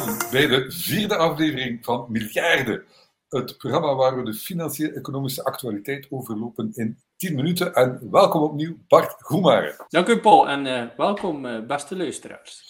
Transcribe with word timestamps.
Welkom 0.00 0.30
bij 0.30 0.46
de 0.46 0.70
vierde 0.70 1.16
aflevering 1.16 1.84
van 1.84 2.06
Miljarden. 2.08 2.84
Het 3.28 3.58
programma 3.58 3.94
waar 3.94 4.16
we 4.16 4.24
de 4.24 4.34
financieel-economische 4.34 5.44
actualiteit 5.44 6.06
overlopen 6.10 6.70
in 6.74 6.98
10 7.16 7.34
minuten. 7.34 7.74
En 7.74 8.10
welkom 8.10 8.42
opnieuw 8.42 8.76
Bart 8.88 9.14
Goemaren. 9.18 9.74
Dank 9.88 10.08
u 10.08 10.20
Paul 10.20 10.48
en 10.48 10.66
uh, 10.66 10.84
welkom 10.96 11.44
uh, 11.44 11.66
beste 11.66 11.96
luisteraars. 11.96 12.62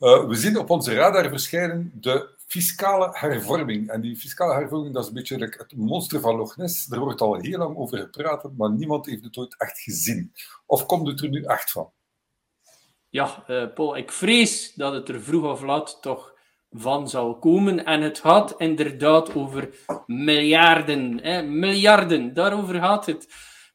Uh, 0.00 0.26
we 0.26 0.34
zien 0.34 0.58
op 0.58 0.70
onze 0.70 0.94
radar 0.94 1.28
verschijnen 1.28 1.92
de 1.94 2.28
fiscale 2.46 3.08
hervorming. 3.12 3.88
En 3.88 4.00
die 4.00 4.16
fiscale 4.16 4.54
hervorming 4.54 4.94
dat 4.94 5.02
is 5.02 5.08
een 5.08 5.14
beetje 5.14 5.38
het 5.38 5.76
monster 5.76 6.20
van 6.20 6.36
Loch 6.36 6.56
Ness. 6.56 6.90
Er 6.90 7.00
wordt 7.00 7.20
al 7.20 7.34
heel 7.34 7.58
lang 7.58 7.76
over 7.76 7.98
gepraat, 7.98 8.50
maar 8.56 8.70
niemand 8.70 9.06
heeft 9.06 9.24
het 9.24 9.36
ooit 9.36 9.54
echt 9.58 9.78
gezien. 9.78 10.32
Of 10.66 10.86
komt 10.86 11.06
het 11.06 11.20
er 11.20 11.28
nu 11.28 11.44
echt 11.44 11.70
van? 11.70 11.90
Ja, 13.08 13.44
Paul, 13.74 13.96
ik 13.96 14.12
vrees 14.12 14.74
dat 14.74 14.92
het 14.92 15.08
er 15.08 15.22
vroeg 15.22 15.44
of 15.44 15.62
laat 15.62 16.02
toch 16.02 16.33
van 16.74 17.08
zal 17.08 17.38
komen. 17.38 17.84
En 17.84 18.02
het 18.02 18.18
gaat 18.18 18.54
inderdaad 18.58 19.34
over 19.34 19.74
miljarden. 20.06 21.20
Hè? 21.22 21.42
Miljarden, 21.42 22.34
daarover 22.34 22.74
gaat 22.74 23.06
het. 23.06 23.28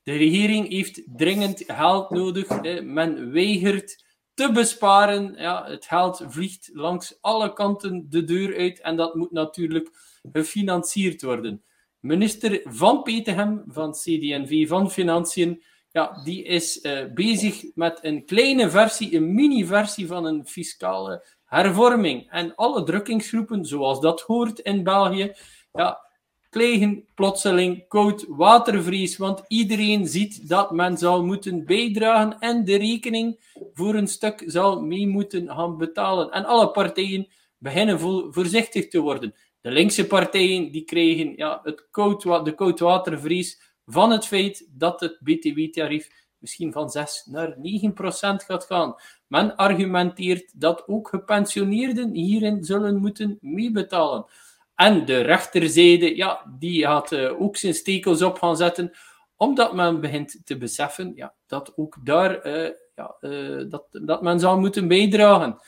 De 0.04 0.12
regering 0.12 0.70
heeft 0.70 1.02
dringend 1.06 1.64
geld 1.68 2.10
nodig. 2.10 2.48
Hè? 2.48 2.82
Men 2.82 3.32
weigert 3.32 4.06
te 4.34 4.52
besparen. 4.52 5.36
Ja, 5.38 5.66
het 5.66 5.86
geld 5.86 6.26
vliegt 6.28 6.70
langs 6.74 7.18
alle 7.22 7.54
kanten 7.54 8.06
de 8.10 8.24
deur 8.24 8.58
uit 8.58 8.82
en 8.82 8.96
dat 8.96 9.16
moet 9.16 9.32
natuurlijk 9.32 9.90
gefinancierd 10.32 11.22
worden. 11.22 11.64
Minister 12.00 12.62
Van 12.64 13.04
Petegem 13.04 13.64
van 13.68 13.92
CD&V 13.92 14.68
van 14.68 14.92
Financiën 14.92 15.62
ja, 15.92 16.22
die 16.24 16.44
is 16.44 16.84
uh, 16.84 17.06
bezig 17.14 17.64
met 17.76 18.00
een 18.02 18.26
kleine 18.26 18.70
versie, 18.70 19.16
een 19.16 19.34
mini-versie 19.34 20.08
van 20.08 20.26
een 20.26 20.46
fiscale 20.46 21.26
hervorming. 21.50 22.32
En 22.32 22.56
alle 22.56 22.84
drukkingsgroepen, 22.84 23.66
zoals 23.66 24.00
dat 24.00 24.22
hoort 24.22 24.60
in 24.60 24.84
België, 24.84 25.34
ja, 25.72 26.00
kregen 26.50 27.06
plotseling 27.16 27.88
koud 27.88 28.26
watervrees, 28.28 29.18
want 29.18 29.44
iedereen 29.48 30.08
ziet 30.08 30.50
dat 30.50 30.72
men 30.72 30.98
zal 30.98 31.24
moeten 31.24 31.66
bijdragen 31.66 32.40
en 32.40 32.66
de 32.66 32.78
rekening 32.78 33.40
voor 33.74 33.96
een 33.96 34.08
stuk 34.08 34.44
zal 34.46 34.82
mee 34.82 35.08
moeten 35.08 35.48
gaan 35.48 35.78
betalen. 35.78 36.32
En 36.32 36.46
alle 36.46 36.72
partijen 36.72 37.28
beginnen 37.58 38.00
voorzichtig 38.34 38.88
te 38.88 39.00
worden. 39.00 39.36
De 39.62 39.72
linkse 39.72 40.08
partijen 40.08 40.72
die 40.72 40.84
krijgen 40.84 41.34
ja, 41.36 41.60
het 41.64 41.88
koud, 41.92 42.22
de 42.46 42.56
koudwatervrees 42.56 43.62
van 43.86 44.12
het 44.12 44.26
feit 44.26 44.68
dat 44.72 45.00
het 45.00 45.20
BTW-tarief 45.20 46.10
misschien 46.38 46.72
van 46.72 46.90
6 46.90 47.26
naar 47.26 47.56
9 47.58 47.94
procent 47.94 48.44
gaat 48.44 48.66
gaan. 48.66 48.96
Men 49.30 49.56
argumenteert 49.56 50.60
dat 50.62 50.84
ook 50.88 51.08
gepensioneerden 51.08 52.14
hierin 52.14 52.64
zullen 52.64 52.98
moeten 52.98 53.38
meebetalen. 53.42 54.26
En 54.76 55.06
de 55.06 55.22
rechterzijde, 55.22 56.16
ja, 56.16 56.46
die 56.60 56.86
gaat 56.86 57.12
uh, 57.12 57.42
ook 57.42 57.58
zijn 57.58 57.74
stekels 57.74 58.22
op 58.22 58.40
gaan 58.40 58.58
zetten, 58.58 58.92
omdat 59.36 59.74
men 59.74 60.02
begint 60.02 60.42
te 60.44 60.58
beseffen 60.58 61.12
ja, 61.16 61.34
dat 61.48 61.74
ook 61.76 61.98
daar 62.04 62.48
uh, 62.48 62.70
ja, 62.96 63.16
uh, 63.22 63.64
dat, 63.70 63.86
dat 63.92 64.22
men 64.22 64.40
zal 64.40 64.60
moeten 64.60 64.88
bijdragen. 64.88 65.60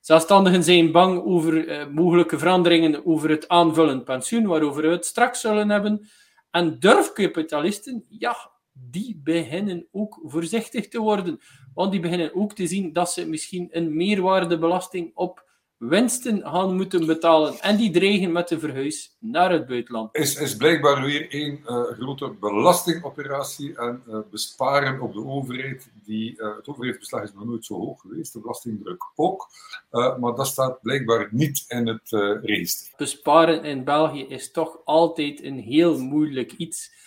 Zelfstandigen 0.00 0.64
zijn 0.64 0.92
bang 0.92 1.22
over 1.24 1.88
mogelijke 1.90 2.38
veranderingen 2.38 3.06
over 3.06 3.30
het 3.30 3.48
aanvullend 3.48 4.04
pensioen, 4.04 4.46
waarover 4.46 4.82
we 4.82 4.88
het 4.88 5.06
straks 5.06 5.40
zullen 5.40 5.70
hebben. 5.70 6.08
En 6.50 6.78
durfkapitalisten, 6.78 8.04
ja, 8.08 8.50
die 8.90 9.20
beginnen 9.24 9.86
ook 9.92 10.18
voorzichtig 10.22 10.88
te 10.88 10.98
worden. 10.98 11.40
Want 11.74 11.92
die 11.92 12.00
beginnen 12.00 12.34
ook 12.34 12.52
te 12.52 12.66
zien 12.66 12.92
dat 12.92 13.12
ze 13.12 13.28
misschien 13.28 13.68
een 13.70 13.96
meerwaardebelasting 13.96 15.10
op 15.14 15.48
winsten 15.80 16.40
gaan 16.42 16.76
moeten 16.76 17.06
betalen. 17.06 17.60
En 17.60 17.76
die 17.76 17.90
dreigen 17.90 18.32
met 18.32 18.48
de 18.48 18.58
verhuis 18.58 19.16
naar 19.18 19.50
het 19.50 19.66
buitenland. 19.66 20.16
Is, 20.16 20.36
is 20.36 20.56
blijkbaar 20.56 21.02
weer 21.02 21.30
één 21.30 21.60
uh, 21.66 21.82
grote 21.82 22.30
belastingoperatie 22.40 23.76
en 23.76 24.02
uh, 24.08 24.18
besparen 24.30 25.00
op 25.00 25.12
de 25.12 25.24
overheid. 25.24 25.90
Die, 26.04 26.36
uh, 26.36 26.56
het 26.56 26.68
overheidsbeslag 26.68 27.22
is 27.22 27.32
nog 27.32 27.44
nooit 27.44 27.64
zo 27.64 27.74
hoog 27.74 28.00
geweest, 28.00 28.32
de 28.32 28.40
belastingdruk 28.40 29.04
ook. 29.14 29.48
maar 29.90 30.34
dat 30.34 30.46
staat 30.46 30.80
blijkbaar 30.82 31.28
niet 31.30 31.64
in 31.68 31.86
het 31.86 32.10
register. 32.42 32.92
Besparen 32.96 33.64
in 33.64 33.84
België 33.84 34.26
is 34.26 34.50
toch 34.50 34.78
altijd 34.84 35.42
een 35.42 35.58
heel 35.58 35.98
moeilijk 35.98 36.52
iets. 36.52 36.98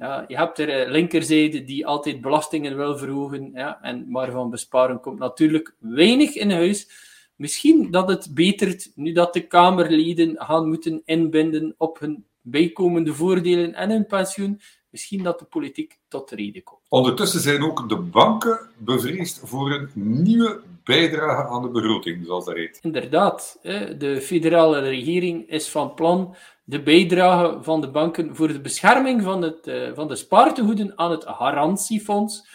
Ja, 0.00 0.24
je 0.28 0.36
hebt 0.36 0.58
er 0.58 0.90
linkerzijde 0.90 1.64
die 1.64 1.86
altijd 1.86 2.20
belastingen 2.20 2.76
wil 2.76 2.98
verhogen, 2.98 3.50
ja, 3.54 3.82
en, 3.82 4.10
maar 4.10 4.30
van 4.30 4.50
besparen 4.50 5.00
komt 5.00 5.18
natuurlijk 5.18 5.74
weinig 5.78 6.34
in 6.34 6.50
huis. 6.50 6.90
Misschien 7.36 7.90
dat 7.90 8.08
het 8.08 8.34
betert 8.34 8.90
nu 8.94 9.12
dat 9.12 9.32
de 9.32 9.46
Kamerleden 9.46 10.34
gaan 10.36 10.68
moeten 10.68 11.02
inbinden 11.04 11.74
op 11.78 11.98
hun 11.98 12.24
bijkomende 12.40 13.14
voordelen 13.14 13.74
en 13.74 13.90
hun 13.90 14.06
pensioen. 14.06 14.60
Misschien 14.90 15.22
dat 15.22 15.38
de 15.38 15.44
politiek 15.44 15.98
tot 16.08 16.30
reden 16.30 16.62
komt. 16.62 16.80
Ondertussen 16.88 17.40
zijn 17.40 17.62
ook 17.62 17.88
de 17.88 17.98
banken 17.98 18.70
bevreesd 18.78 19.40
voor 19.44 19.72
een 19.72 19.90
nieuwe 19.94 20.62
bijdrage 20.84 21.48
aan 21.48 21.62
de 21.62 21.68
begroting, 21.68 22.26
zoals 22.26 22.44
dat 22.44 22.54
heet. 22.54 22.78
Inderdaad, 22.82 23.58
de 23.98 24.18
federale 24.22 24.78
regering 24.78 25.48
is 25.48 25.68
van 25.68 25.94
plan 25.94 26.36
de 26.70 26.82
bijdrage 26.82 27.62
van 27.62 27.80
de 27.80 27.90
banken 27.90 28.36
voor 28.36 28.48
de 28.48 28.60
bescherming 28.60 29.22
van, 29.22 29.42
het, 29.42 29.66
eh, 29.66 29.94
van 29.94 30.08
de 30.08 30.16
spaartegoeden 30.16 30.98
aan 30.98 31.10
het 31.10 31.24
garantiefonds 31.24 32.48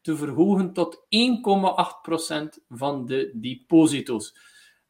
te 0.00 0.16
verhogen 0.16 0.72
tot 0.72 1.06
1,8% 1.08 2.64
van 2.68 3.06
de 3.06 3.30
deposito's. 3.34 4.36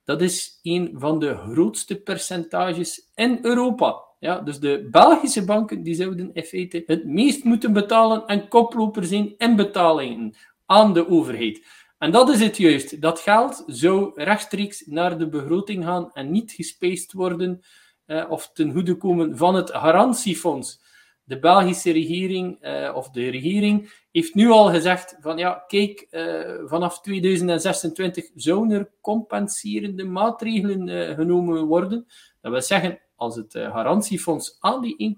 Dat 0.04 0.22
is 0.22 0.58
een 0.62 0.94
van 0.94 1.18
de 1.18 1.36
grootste 1.36 2.00
percentages 2.00 3.10
in 3.14 3.38
Europa. 3.42 4.11
Ja, 4.22 4.40
dus 4.40 4.60
de 4.60 4.88
Belgische 4.90 5.44
banken 5.44 5.82
die 5.82 5.94
zouden 5.94 6.30
in 6.32 6.42
feite 6.42 6.82
het 6.86 7.04
meest 7.04 7.44
moeten 7.44 7.72
betalen 7.72 8.26
en 8.26 8.48
koploper 8.48 9.04
zijn 9.04 9.34
in 9.36 9.56
betalingen 9.56 10.34
aan 10.66 10.92
de 10.92 11.08
overheid. 11.08 11.66
En 11.98 12.10
dat 12.10 12.28
is 12.28 12.40
het 12.40 12.56
juist. 12.56 13.00
Dat 13.00 13.20
geld 13.20 13.64
zou 13.66 14.12
rechtstreeks 14.14 14.86
naar 14.86 15.18
de 15.18 15.28
begroting 15.28 15.84
gaan 15.84 16.12
en 16.12 16.30
niet 16.30 16.52
gespaced 16.52 17.12
worden 17.12 17.60
eh, 18.06 18.30
of 18.30 18.50
ten 18.52 18.72
goede 18.72 18.96
komen 18.96 19.36
van 19.36 19.54
het 19.54 19.70
garantiefonds 19.70 20.80
de 21.24 21.38
Belgische 21.38 21.92
regering, 21.92 22.64
uh, 22.64 22.92
of 22.94 23.10
de 23.10 23.28
regering, 23.28 24.04
heeft 24.10 24.34
nu 24.34 24.50
al 24.50 24.70
gezegd 24.70 25.16
van 25.20 25.38
ja, 25.38 25.64
kijk, 25.66 26.06
uh, 26.10 26.68
vanaf 26.68 27.00
2026 27.00 28.30
zouden 28.34 28.78
er 28.78 28.90
compenserende 29.00 30.04
maatregelen 30.04 30.88
uh, 30.88 31.14
genomen 31.14 31.64
worden. 31.64 32.06
Dat 32.40 32.52
wil 32.52 32.62
zeggen, 32.62 33.00
als 33.22 33.36
het 33.36 33.52
garantiefonds 33.52 34.56
aan 34.60 34.80
die 34.80 35.14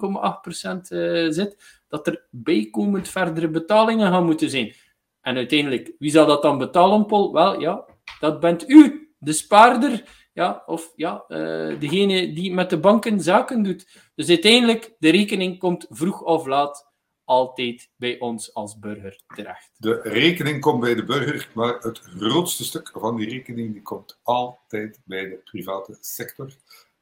1,8% 0.67 0.81
zit, 1.29 1.83
dat 1.89 2.07
er 2.07 2.27
bijkomend 2.31 3.09
verdere 3.09 3.49
betalingen 3.49 4.11
gaan 4.11 4.25
moeten 4.25 4.51
zijn. 4.51 4.75
En 5.21 5.37
uiteindelijk, 5.37 5.93
wie 5.99 6.11
zal 6.11 6.27
dat 6.27 6.43
dan 6.43 6.59
betalen, 6.59 7.07
Paul? 7.07 7.33
Wel, 7.33 7.61
ja, 7.61 7.85
dat 8.21 8.41
bent 8.41 8.69
u, 8.69 9.09
de 9.19 9.33
spaarder, 9.33 10.03
ja, 10.33 10.63
of 10.67 10.93
ja, 10.97 11.25
uh, 11.29 11.81
degene 11.81 12.33
die 12.33 12.53
met 12.53 12.71
de 12.71 12.79
banken 12.79 13.21
zaken 13.21 13.63
doet. 13.63 13.87
Dus 14.15 14.29
uiteindelijk, 14.29 14.95
de 14.99 15.11
rekening 15.11 15.59
komt 15.59 15.87
vroeg 15.91 16.23
of 16.23 16.47
laat 16.47 16.93
altijd 17.25 17.91
bij 17.97 18.19
ons 18.19 18.55
als 18.55 18.79
burger 18.79 19.21
terecht. 19.35 19.71
De 19.77 20.01
rekening 20.03 20.61
komt 20.61 20.81
bij 20.81 20.95
de 20.95 21.05
burger, 21.05 21.49
maar 21.55 21.79
het 21.79 21.99
grootste 21.99 22.65
stuk 22.65 22.91
van 22.95 23.17
die 23.17 23.29
rekening 23.29 23.73
die 23.73 23.83
komt 23.83 24.19
altijd 24.23 25.01
bij 25.05 25.29
de 25.29 25.41
private 25.45 25.97
sector. 26.01 26.53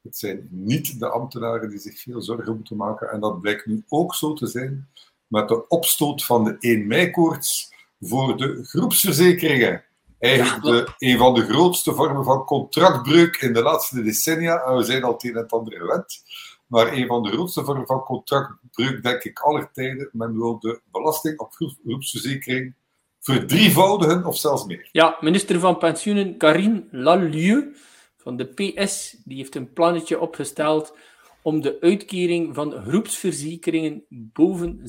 Het 0.03 0.17
zijn 0.17 0.47
niet 0.51 0.99
de 0.99 1.09
ambtenaren 1.09 1.69
die 1.69 1.79
zich 1.79 1.99
veel 1.99 2.21
zorgen 2.21 2.55
moeten 2.55 2.77
maken. 2.77 3.09
En 3.09 3.19
dat 3.19 3.41
blijkt 3.41 3.65
nu 3.65 3.83
ook 3.87 4.15
zo 4.15 4.33
te 4.33 4.47
zijn 4.47 4.89
met 5.27 5.47
de 5.47 5.67
opstoot 5.67 6.25
van 6.25 6.43
de 6.43 6.55
1 6.59 6.87
mei-koorts 6.87 7.73
voor 7.99 8.37
de 8.37 8.63
groepsverzekeringen 8.63 9.83
eigenlijk 10.23 10.63
de, 10.63 10.93
een 10.97 11.17
van 11.17 11.33
de 11.33 11.45
grootste 11.45 11.93
vormen 11.93 12.23
van 12.23 12.45
contractbreuk 12.45 13.35
in 13.35 13.53
de 13.53 13.61
laatste 13.61 14.03
decennia. 14.03 14.61
En 14.61 14.75
we 14.75 14.83
zijn 14.83 15.03
al 15.03 15.11
het 15.11 15.23
een 15.23 15.35
en 15.35 15.41
het 15.41 15.51
ander 15.51 15.73
gewend. 15.73 16.23
Maar 16.67 16.93
een 16.93 17.07
van 17.07 17.23
de 17.23 17.29
grootste 17.29 17.63
vormen 17.63 17.85
van 17.85 18.03
contractbreuk, 18.03 19.03
denk 19.03 19.23
ik, 19.23 19.39
aller 19.39 19.69
tijden. 19.71 20.09
Men 20.11 20.37
wil 20.37 20.59
de 20.59 20.81
belasting 20.91 21.39
op 21.39 21.53
groepsverzekering 21.53 22.73
verdrievoudigen 23.19 24.25
of 24.25 24.37
zelfs 24.37 24.65
meer. 24.65 24.89
Ja, 24.91 25.17
minister 25.21 25.59
van 25.59 25.77
Pensioenen 25.77 26.37
Karine 26.37 26.83
Lalieu 26.91 27.75
van 28.23 28.37
de 28.37 28.45
PS, 28.45 29.17
die 29.25 29.37
heeft 29.37 29.55
een 29.55 29.73
plannetje 29.73 30.19
opgesteld 30.19 30.97
om 31.41 31.61
de 31.61 31.77
uitkering 31.79 32.55
van 32.55 32.71
groepsverzekeringen 32.71 34.03
boven 34.09 34.79
679.000 34.79 34.85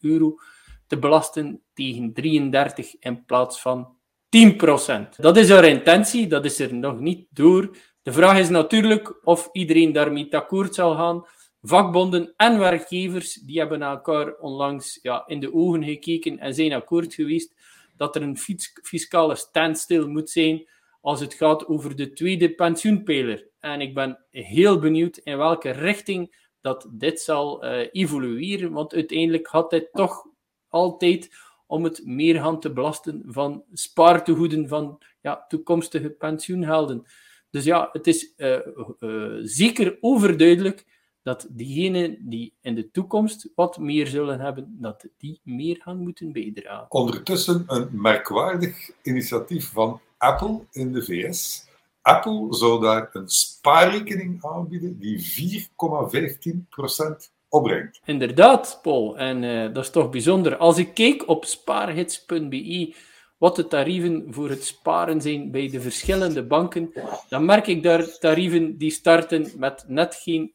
euro 0.00 0.38
te 0.86 0.98
belasten 0.98 1.62
tegen 1.74 2.12
33 2.12 2.96
in 2.98 3.24
plaats 3.24 3.60
van 3.60 3.96
10%. 4.28 5.08
Dat 5.16 5.36
is 5.36 5.50
haar 5.50 5.64
intentie, 5.64 6.26
dat 6.26 6.44
is 6.44 6.58
er 6.58 6.74
nog 6.74 6.98
niet 6.98 7.26
door. 7.30 7.76
De 8.02 8.12
vraag 8.12 8.38
is 8.38 8.48
natuurlijk 8.48 9.26
of 9.26 9.48
iedereen 9.52 9.92
daarmee 9.92 10.36
akkoord 10.36 10.74
zal 10.74 10.94
gaan. 10.94 11.26
Vakbonden 11.62 12.34
en 12.36 12.58
werkgevers 12.58 13.34
die 13.34 13.58
hebben 13.58 13.82
elkaar 13.82 14.34
onlangs 14.34 14.98
ja, 15.02 15.24
in 15.26 15.40
de 15.40 15.54
ogen 15.54 15.84
gekeken 15.84 16.38
en 16.38 16.54
zijn 16.54 16.72
akkoord 16.72 17.14
geweest 17.14 17.54
dat 17.98 18.16
er 18.16 18.22
een 18.22 18.38
fiscale 18.82 19.34
standstill 19.34 20.06
moet 20.06 20.30
zijn 20.30 20.68
als 21.00 21.20
het 21.20 21.34
gaat 21.34 21.66
over 21.66 21.96
de 21.96 22.12
tweede 22.12 22.54
pensioenpijler. 22.54 23.48
En 23.58 23.80
ik 23.80 23.94
ben 23.94 24.24
heel 24.30 24.78
benieuwd 24.78 25.16
in 25.16 25.36
welke 25.36 25.70
richting 25.70 26.46
dat 26.60 26.88
dit 26.92 27.20
zal 27.20 27.64
uh, 27.64 27.86
evolueren, 27.92 28.72
want 28.72 28.94
uiteindelijk 28.94 29.46
had 29.46 29.70
dit 29.70 29.88
toch 29.92 30.26
altijd 30.68 31.30
om 31.66 31.84
het 31.84 32.00
meer 32.04 32.58
te 32.58 32.72
belasten 32.72 33.22
van 33.26 33.64
spaartegoeden 33.72 34.68
van 34.68 35.02
ja, 35.20 35.44
toekomstige 35.48 36.10
pensioenhelden. 36.10 37.06
Dus 37.50 37.64
ja, 37.64 37.88
het 37.92 38.06
is 38.06 38.32
uh, 38.36 38.58
uh, 39.00 39.38
zeker 39.42 39.98
overduidelijk 40.00 40.97
dat 41.22 41.46
diegenen 41.50 42.16
die 42.28 42.54
in 42.60 42.74
de 42.74 42.90
toekomst 42.90 43.48
wat 43.54 43.78
meer 43.78 44.06
zullen 44.06 44.40
hebben, 44.40 44.76
dat 44.80 45.06
die 45.18 45.40
meer 45.42 45.80
gaan 45.82 45.98
moeten 45.98 46.32
bijdragen. 46.32 46.90
Ondertussen 46.90 47.64
een 47.66 47.88
merkwaardig 47.92 48.90
initiatief 49.02 49.70
van 49.72 50.00
Apple 50.18 50.60
in 50.70 50.92
de 50.92 51.04
VS. 51.04 51.66
Apple 52.02 52.46
zou 52.50 52.80
daar 52.80 53.08
een 53.12 53.28
spaarrekening 53.28 54.44
aanbieden 54.44 54.98
die 54.98 55.18
4,15% 55.60 57.32
opbrengt. 57.48 58.00
Inderdaad, 58.04 58.78
Paul. 58.82 59.18
En 59.18 59.42
uh, 59.42 59.74
dat 59.74 59.84
is 59.84 59.90
toch 59.90 60.10
bijzonder. 60.10 60.56
Als 60.56 60.78
ik 60.78 60.94
keek 60.94 61.28
op 61.28 61.44
spaarhits.be 61.44 62.94
wat 63.38 63.56
de 63.56 63.66
tarieven 63.66 64.26
voor 64.30 64.48
het 64.48 64.64
sparen 64.64 65.20
zijn 65.20 65.50
bij 65.50 65.68
de 65.68 65.80
verschillende 65.80 66.46
banken, 66.46 66.92
dan 67.28 67.44
merk 67.44 67.66
ik 67.66 67.82
daar 67.82 68.18
tarieven 68.18 68.78
die 68.78 68.90
starten 68.90 69.50
met 69.56 69.84
net 69.86 70.14
geen 70.14 70.52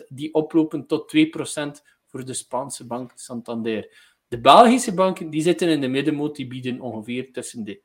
1%, 0.00 0.06
die 0.08 0.34
oplopen 0.34 0.86
tot 0.86 1.14
2% 1.16 1.20
voor 2.06 2.24
de 2.24 2.34
Spaanse 2.34 2.86
bank 2.86 3.12
Santander. 3.14 3.88
De 4.28 4.40
Belgische 4.40 4.94
banken 4.94 5.30
die 5.30 5.42
zitten 5.42 5.68
in 5.68 5.80
de 5.80 5.88
middenmoot, 5.88 6.36
die 6.36 6.46
bieden 6.46 6.80
ongeveer 6.80 7.32
tussen 7.32 7.64
de 7.64 7.80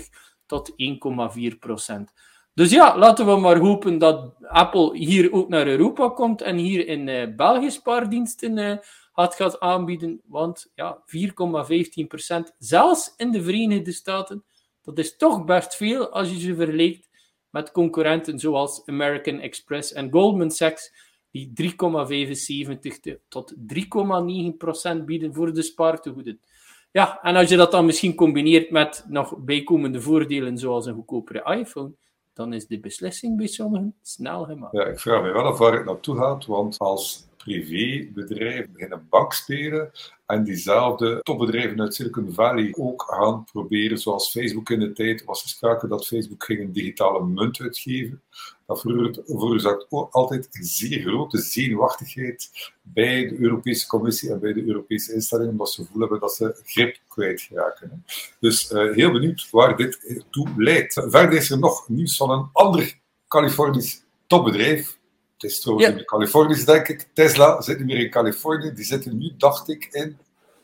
1,25 0.00 0.02
tot 0.46 0.70
1,4% 0.70 0.76
Dus 2.54 2.70
ja, 2.70 2.98
laten 2.98 3.26
we 3.26 3.36
maar 3.36 3.58
hopen 3.58 3.98
dat 3.98 4.34
Apple 4.42 4.96
hier 4.96 5.32
ook 5.32 5.48
naar 5.48 5.66
Europa 5.66 6.08
komt 6.08 6.42
en 6.42 6.56
hier 6.56 6.86
in 6.86 7.06
uh, 7.06 7.36
België 7.36 7.70
spaardiensten 7.70 8.56
uh, 8.56 8.76
had 9.12 9.34
gaat 9.34 9.60
aanbieden. 9.60 10.20
Want 10.24 10.70
ja, 10.74 11.02
4,15% 11.06 12.56
zelfs 12.58 13.14
in 13.16 13.30
de 13.30 13.42
Verenigde 13.42 13.92
Staten, 13.92 14.44
dat 14.82 14.98
is 14.98 15.16
toch 15.16 15.44
best 15.44 15.76
veel 15.76 16.08
als 16.08 16.30
je 16.30 16.40
ze 16.40 16.54
vergelijkt 16.54 17.08
met 17.50 17.72
concurrenten 17.72 18.38
zoals 18.38 18.82
American 18.86 19.38
Express 19.40 19.92
en 19.92 20.10
Goldman 20.10 20.50
Sachs, 20.50 20.92
die 21.30 21.52
3,75 21.62 23.18
tot 23.28 23.54
3,9% 23.54 25.04
bieden 25.04 25.34
voor 25.34 25.54
de 25.54 25.62
spaartegoeden. 25.62 26.40
Ja, 26.90 27.22
en 27.22 27.36
als 27.36 27.48
je 27.48 27.56
dat 27.56 27.70
dan 27.70 27.86
misschien 27.86 28.14
combineert 28.14 28.70
met 28.70 29.04
nog 29.08 29.36
bijkomende 29.38 30.00
voordelen 30.00 30.58
zoals 30.58 30.86
een 30.86 30.94
goedkopere 30.94 31.56
iPhone, 31.56 31.92
dan 32.32 32.52
is 32.52 32.66
de 32.66 32.80
beslissing 32.80 33.36
bij 33.36 33.46
sommigen 33.46 33.94
snel 34.02 34.44
gemaakt. 34.44 34.76
Ja, 34.76 34.84
ik 34.84 35.00
vraag 35.00 35.22
me 35.22 35.32
wel 35.32 35.44
af 35.44 35.58
waar 35.58 35.72
het 35.72 35.84
naartoe 35.84 36.16
gaat, 36.16 36.46
want 36.46 36.78
als 36.78 37.26
privébedrijven 37.44 38.72
beginnen 38.72 39.06
bank 39.10 39.32
spelen 39.32 39.90
en 40.26 40.44
diezelfde 40.44 41.20
topbedrijven 41.22 41.80
uit 41.80 41.94
Silicon 41.94 42.32
Valley 42.32 42.74
ook 42.78 43.02
gaan 43.02 43.44
proberen, 43.44 43.98
zoals 43.98 44.30
Facebook 44.30 44.70
in 44.70 44.80
de 44.80 44.92
tijd 44.92 45.24
was 45.24 45.60
er 45.60 45.88
dat 45.88 46.06
Facebook 46.06 46.44
ging 46.44 46.60
een 46.60 46.72
digitale 46.72 47.26
munt 47.26 47.60
uitgeven. 47.60 48.22
Dat 48.66 48.80
veroorzaakt 48.80 49.86
altijd 49.90 50.48
een 50.50 50.64
zeer 50.64 51.00
grote 51.00 51.38
zenuwachtigheid 51.38 52.50
bij 52.82 53.28
de 53.28 53.38
Europese 53.38 53.86
Commissie 53.86 54.30
en 54.30 54.40
bij 54.40 54.52
de 54.52 54.66
Europese 54.66 55.14
instellingen, 55.14 55.50
omdat 55.50 55.70
ze 55.70 55.84
voelen 55.84 56.20
dat 56.20 56.34
ze 56.34 56.60
grip 56.64 56.98
kwijtraken. 57.08 58.04
Dus 58.40 58.70
uh, 58.70 58.94
heel 58.94 59.12
benieuwd 59.12 59.48
waar 59.50 59.76
dit 59.76 60.24
toe 60.30 60.48
leidt. 60.56 60.92
Verder 60.92 61.32
is 61.32 61.50
er 61.50 61.58
nog 61.58 61.88
nieuws 61.88 62.16
van 62.16 62.30
een 62.30 62.48
ander 62.52 63.00
Californisch 63.28 64.04
topbedrijf, 64.26 64.98
het 65.42 65.50
is 65.50 65.60
trouwens 65.60 65.88
in 65.88 66.04
Californië, 66.04 66.64
denk 66.64 66.88
ik. 66.88 67.08
Tesla 67.12 67.60
zit 67.60 67.84
meer 67.84 67.98
in 67.98 68.10
Californië, 68.10 68.72
die 68.72 68.84
zitten 68.84 69.18
nu, 69.18 69.32
dacht 69.36 69.68
ik, 69.68 69.88
in 69.90 70.16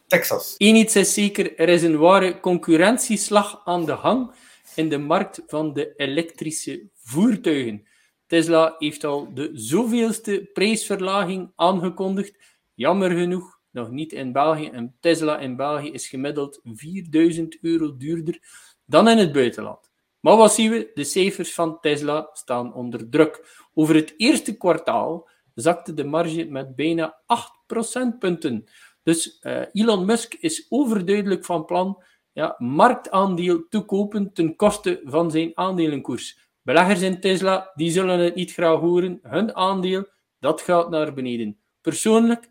Texas. 0.07 0.55
Eén 0.59 0.77
iets 0.77 0.97
is 0.97 1.15
zeker, 1.15 1.59
er 1.59 1.69
is 1.69 1.83
een 1.83 1.99
ware 1.99 2.41
concurrentieslag 2.41 3.61
aan 3.65 3.85
de 3.85 3.93
hang 3.93 4.31
in 4.75 4.89
de 4.89 4.99
markt 4.99 5.43
van 5.47 5.73
de 5.73 5.95
elektrische 5.97 6.83
voertuigen. 6.95 7.87
Tesla 8.27 8.75
heeft 8.79 9.05
al 9.05 9.35
de 9.35 9.51
zoveelste 9.53 10.51
prijsverlaging 10.53 11.53
aangekondigd. 11.57 12.35
Jammer 12.75 13.11
genoeg, 13.11 13.59
nog 13.71 13.91
niet 13.91 14.13
in 14.13 14.33
België. 14.33 14.71
Een 14.73 14.95
Tesla 15.01 15.39
in 15.39 15.57
België 15.57 15.91
is 15.91 16.09
gemiddeld 16.09 16.61
4000 16.65 17.59
euro 17.63 17.97
duurder 17.97 18.39
dan 18.85 19.09
in 19.09 19.19
het 19.19 19.33
buitenland. 19.33 19.88
Maar 20.21 20.37
wat 20.37 20.53
zien 20.53 20.71
we? 20.71 20.91
De 20.95 21.05
cijfers 21.05 21.55
van 21.55 21.81
Tesla 21.81 22.31
staan 22.33 22.75
onder 22.75 23.09
druk. 23.09 23.67
Over 23.75 23.95
het 23.95 24.15
eerste 24.17 24.57
kwartaal 24.57 25.29
zakte 25.55 25.95
de 25.95 26.05
marge 26.05 26.45
met 26.45 26.77
bijna 26.77 27.23
8 27.27 27.53
procentpunten. 27.67 28.65
Dus 29.03 29.39
uh, 29.43 29.63
Elon 29.73 30.05
Musk 30.05 30.35
is 30.35 30.67
overduidelijk 30.69 31.45
van 31.45 31.65
plan 31.65 32.03
ja, 32.33 32.55
marktaandeel 32.59 33.69
te 33.69 33.81
kopen 33.81 34.33
ten 34.33 34.57
koste 34.57 35.01
van 35.05 35.31
zijn 35.31 35.51
aandelenkoers. 35.55 36.39
Beleggers 36.63 37.01
in 37.01 37.21
Tesla 37.21 37.71
die 37.75 37.91
zullen 37.91 38.19
het 38.19 38.35
niet 38.35 38.53
graag 38.53 38.79
horen. 38.79 39.19
Hun 39.23 39.57
aandeel 39.57 40.07
dat 40.39 40.61
gaat 40.61 40.91
naar 40.91 41.15
beneden. 41.15 41.59
Persoonlijk, 41.81 42.51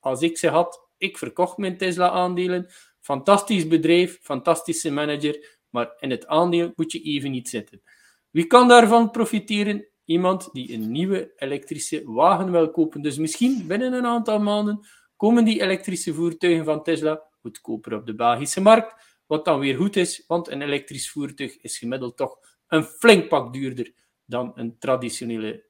als 0.00 0.22
ik 0.22 0.38
ze 0.38 0.48
had, 0.48 0.88
ik 0.96 1.18
verkocht 1.18 1.56
mijn 1.56 1.76
Tesla-aandelen. 1.76 2.66
Fantastisch 3.00 3.68
bedrijf, 3.68 4.18
fantastische 4.22 4.90
manager, 4.90 5.59
maar 5.70 5.92
in 5.98 6.10
het 6.10 6.26
aandeel 6.26 6.72
moet 6.76 6.92
je 6.92 7.00
even 7.00 7.30
niet 7.30 7.48
zitten. 7.48 7.82
Wie 8.30 8.46
kan 8.46 8.68
daarvan 8.68 9.10
profiteren? 9.10 9.88
Iemand 10.04 10.48
die 10.52 10.72
een 10.72 10.92
nieuwe 10.92 11.32
elektrische 11.36 12.02
wagen 12.04 12.50
wil 12.50 12.70
kopen. 12.70 13.02
Dus 13.02 13.18
misschien 13.18 13.66
binnen 13.66 13.92
een 13.92 14.06
aantal 14.06 14.40
maanden 14.40 14.86
komen 15.16 15.44
die 15.44 15.62
elektrische 15.62 16.14
voertuigen 16.14 16.64
van 16.64 16.82
Tesla 16.82 17.22
goedkoper 17.40 17.94
op 17.94 18.06
de 18.06 18.14
Belgische 18.14 18.60
markt. 18.60 19.20
Wat 19.26 19.44
dan 19.44 19.58
weer 19.58 19.76
goed 19.76 19.96
is, 19.96 20.24
want 20.26 20.48
een 20.48 20.62
elektrisch 20.62 21.10
voertuig 21.10 21.60
is 21.60 21.78
gemiddeld 21.78 22.16
toch 22.16 22.38
een 22.66 22.84
flink 22.84 23.28
pak 23.28 23.52
duurder 23.52 23.92
dan 24.24 24.52
een 24.54 24.78
traditionele 24.78 25.69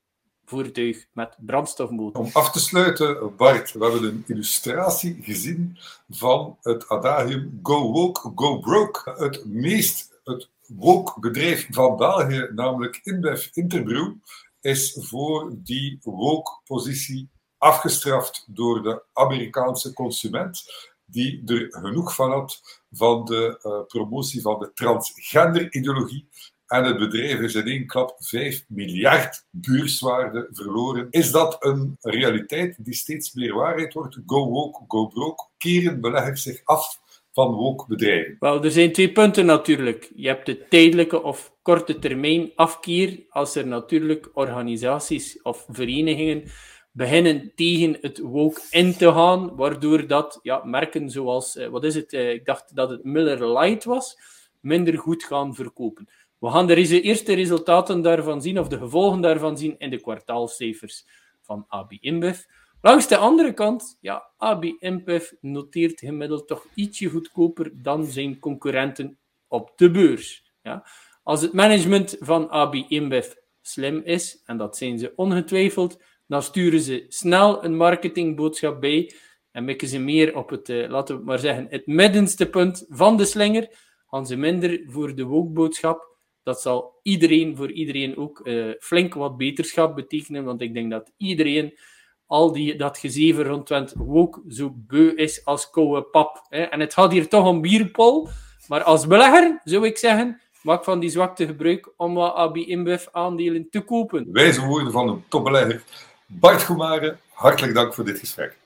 voertuig 0.51 1.07
met 1.13 1.37
brandstofmotor. 1.39 2.23
Om 2.23 2.31
af 2.33 2.51
te 2.51 2.61
sluiten, 2.61 3.37
Bart, 3.37 3.73
we 3.73 3.85
hebben 3.85 4.05
een 4.05 4.25
illustratie 4.27 5.19
gezien 5.23 5.79
van 6.09 6.57
het 6.63 6.89
adagium 6.89 7.61
Go 7.63 7.93
Woke, 7.93 8.33
Go 8.35 8.59
Broke. 8.59 9.15
Het 9.17 9.45
meest 9.47 10.21
het 10.25 10.49
woke 10.67 11.21
bedrijf 11.21 11.67
van 11.71 11.97
België, 11.97 12.49
namelijk 12.55 13.01
InBev 13.03 13.49
Interbrew, 13.53 14.13
is 14.61 14.97
voor 15.01 15.53
die 15.55 15.99
woke 16.03 16.61
positie 16.65 17.29
afgestraft 17.59 18.45
door 18.47 18.83
de 18.83 19.03
Amerikaanse 19.13 19.93
consument, 19.93 20.65
die 21.05 21.43
er 21.47 21.67
genoeg 21.71 22.15
van 22.15 22.31
had 22.31 22.61
van 22.91 23.25
de 23.25 23.61
uh, 23.63 23.87
promotie 23.87 24.41
van 24.41 24.59
de 24.59 24.71
transgender 24.75 25.73
ideologie 25.75 26.29
en 26.71 26.85
het 26.85 26.99
bedrijf 26.99 27.41
is 27.41 27.55
in 27.55 27.67
één 27.67 27.87
klap 27.87 28.17
5 28.19 28.65
miljard 28.69 29.47
beurswaarde 29.51 30.49
verloren. 30.51 31.07
Is 31.11 31.31
dat 31.31 31.57
een 31.61 31.97
realiteit 32.01 32.85
die 32.85 32.95
steeds 32.95 33.35
meer 33.35 33.55
waarheid 33.55 33.93
wordt? 33.93 34.19
Go 34.27 34.49
woke, 34.49 34.85
go 34.89 35.07
broke. 35.07 35.49
Keren 35.59 36.01
beleggers 36.01 36.43
zich 36.43 36.61
af 36.65 37.01
van 37.33 37.53
woke 37.55 37.85
bedrijven? 37.89 38.37
Wel, 38.39 38.65
er 38.65 38.71
zijn 38.71 38.93
twee 38.93 39.13
punten 39.13 39.47
natuurlijk. 39.47 40.13
Je 40.15 40.27
hebt 40.27 40.47
de 40.47 40.69
tijdelijke 40.69 41.23
of 41.23 41.53
korte 41.63 41.99
termijn 41.99 42.51
afkeer 42.55 43.25
als 43.29 43.55
er 43.55 43.67
natuurlijk 43.67 44.31
organisaties 44.33 45.43
of 45.43 45.67
verenigingen 45.69 46.45
beginnen 46.93 47.53
tegen 47.55 47.99
het 48.01 48.19
woke 48.19 48.61
in 48.71 48.97
te 48.97 49.13
gaan, 49.13 49.57
waardoor 49.57 50.07
dat 50.07 50.39
ja, 50.43 50.65
merken 50.65 51.11
zoals, 51.11 51.57
eh, 51.57 51.69
wat 51.69 51.85
is 51.85 51.95
het, 51.95 52.13
eh, 52.13 52.31
ik 52.31 52.45
dacht 52.45 52.77
dat 52.77 52.91
het 52.91 53.05
Miller 53.05 53.53
Light 53.59 53.85
was, 53.85 54.19
minder 54.61 54.99
goed 54.99 55.25
gaan 55.25 55.55
verkopen. 55.55 56.09
We 56.41 56.51
gaan 56.51 56.67
de 56.67 57.01
eerste 57.01 57.33
resultaten 57.33 58.03
daarvan 58.03 58.43
zien, 58.43 58.59
of 58.59 58.69
de 58.69 58.79
gevolgen 58.79 59.21
daarvan 59.21 59.59
zien, 59.59 59.75
in 59.79 59.91
de 59.91 60.01
kwartaalcijfers 60.01 61.07
van 61.43 61.65
AB 61.69 61.93
InBev. 61.93 62.41
Langs 62.81 63.09
de 63.09 63.17
andere 63.17 63.53
kant, 63.53 63.99
ja, 64.01 64.31
AB 64.37 64.65
InBev 64.65 65.31
noteert 65.41 66.01
gemiddeld 66.01 66.49
toch 66.49 66.67
ietsje 66.75 67.09
goedkoper 67.09 67.71
dan 67.75 68.05
zijn 68.05 68.39
concurrenten 68.39 69.19
op 69.49 69.73
de 69.77 69.91
beurs. 69.91 70.53
Ja. 70.63 70.87
Als 71.23 71.43
het 71.43 71.53
management 71.53 72.17
van 72.21 72.51
AB 72.51 72.75
InBev 72.75 73.33
slim 73.61 74.01
is, 74.05 74.43
en 74.45 74.57
dat 74.57 74.77
zijn 74.77 74.99
ze 74.99 75.13
ongetwijfeld, 75.17 76.03
dan 76.27 76.43
sturen 76.43 76.81
ze 76.81 77.05
snel 77.09 77.65
een 77.65 77.77
marketingboodschap 77.77 78.81
bij 78.81 79.15
en 79.51 79.65
mikken 79.65 79.89
ze 79.89 79.99
meer 79.99 80.37
op 80.37 80.51
het, 80.51 80.69
uh, 80.69 80.89
laten 80.89 81.19
we 81.19 81.25
maar 81.25 81.39
zeggen, 81.39 81.67
het 81.71 81.87
middenste 81.87 82.51
punt 82.51 82.85
van 82.89 83.17
de 83.17 83.25
slinger, 83.25 83.69
gaan 84.07 84.27
ze 84.27 84.37
minder 84.37 84.83
voor 84.87 85.15
de 85.15 85.25
wookboodschap 85.25 86.10
dat 86.43 86.61
zal 86.61 86.99
iedereen, 87.03 87.57
voor 87.57 87.73
iedereen 87.73 88.17
ook 88.17 88.41
uh, 88.45 88.73
flink 88.79 89.15
wat 89.15 89.37
beterschap 89.37 89.95
betekenen, 89.95 90.45
want 90.45 90.61
ik 90.61 90.75
denk 90.75 90.91
dat 90.91 91.13
iedereen 91.17 91.79
al 92.27 92.53
die, 92.53 92.77
dat 92.77 92.99
gezeven 92.99 93.45
rondwend 93.45 93.95
ook 94.09 94.43
zo 94.49 94.73
beu 94.75 95.09
is 95.09 95.45
als 95.45 95.71
koude 95.71 96.03
pap. 96.03 96.47
Hè. 96.49 96.63
En 96.63 96.81
het 96.81 96.95
gaat 96.95 97.13
hier 97.13 97.29
toch 97.29 97.47
om 97.47 97.61
bierpol, 97.61 98.29
maar 98.69 98.83
als 98.83 99.07
belegger 99.07 99.61
zou 99.65 99.87
ik 99.87 99.99
zeggen, 99.99 100.41
Maak 100.63 100.85
van 100.85 101.01
die 101.01 101.11
zwakte 101.11 101.47
gebruik 101.47 101.93
om 101.97 102.15
wat 102.15 102.35
AB 102.35 102.57
InBev 102.57 103.07
aandelen 103.13 103.71
te 103.71 103.81
kopen. 103.81 104.33
Wijze 104.33 104.67
woorden 104.67 104.93
van 104.93 105.09
een 105.09 105.25
topbelegger. 105.29 105.83
Bart 106.27 106.63
Goemare, 106.63 107.17
hartelijk 107.33 107.75
dank 107.75 107.95
voor 107.95 108.05
dit 108.05 108.19
gesprek. 108.19 108.57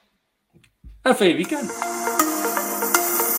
Een 1.03 1.15
fijn 1.15 1.37
weekend. 1.37 2.23